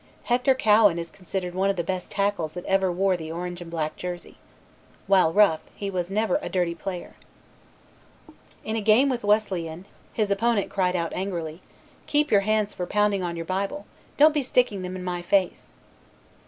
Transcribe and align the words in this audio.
Hector 0.23 0.55
Cowan 0.55 0.97
is 0.97 1.11
considered 1.11 1.53
one 1.53 1.69
of 1.69 1.75
the 1.75 1.83
best 1.83 2.09
tackles 2.09 2.53
that 2.53 2.65
ever 2.65 2.91
wore 2.91 3.15
the 3.15 3.31
Orange 3.31 3.61
and 3.61 3.69
Black 3.69 3.95
jersey. 3.95 4.37
While 5.05 5.31
rough, 5.31 5.59
he 5.75 5.91
was 5.91 6.09
never 6.09 6.39
a 6.41 6.49
dirty 6.49 6.73
player. 6.73 7.13
In 8.63 8.75
a 8.75 8.81
game 8.81 9.09
with 9.09 9.23
Wesleyan, 9.23 9.85
his 10.11 10.31
opponent 10.31 10.71
cried 10.71 10.95
out 10.95 11.13
angrily, 11.13 11.61
"Keep 12.07 12.31
your 12.31 12.41
hands 12.41 12.73
for 12.73 12.87
pounding 12.87 13.21
on 13.21 13.35
your 13.35 13.45
Bible, 13.45 13.85
don't 14.17 14.33
be 14.33 14.41
sticking 14.41 14.81
them 14.81 14.95
in 14.95 15.03
my 15.03 15.21
face." 15.21 15.71